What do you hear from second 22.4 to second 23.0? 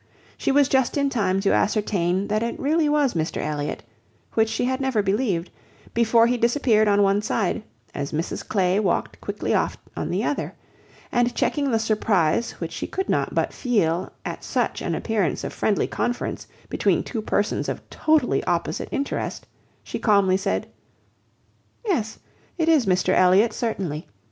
it is